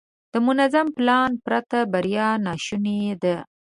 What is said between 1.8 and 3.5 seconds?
بریا ناشونې ده.